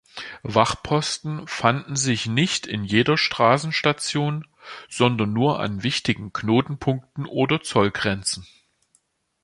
[0.41, 4.47] Wachposten fanden sich nicht in jeder Straßenstation,
[4.89, 8.47] sondern nur an wichtigen Knotenpunkten oder Zollgrenzen.